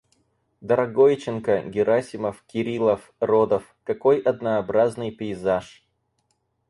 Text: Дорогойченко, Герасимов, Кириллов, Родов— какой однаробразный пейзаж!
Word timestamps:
Дорогойченко, 0.61 1.61
Герасимов, 1.61 2.41
Кириллов, 2.47 3.13
Родов— 3.19 3.75
какой 3.83 4.17
однаробразный 4.19 5.11
пейзаж! 5.11 5.85